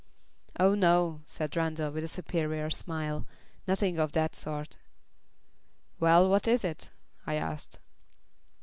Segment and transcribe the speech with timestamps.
[0.59, 3.27] "Oh, no," said Randall, with a superior smile
[3.67, 4.77] "Nothing of that sort."
[5.99, 6.89] "Well, what is it?"
[7.27, 7.77] I asked.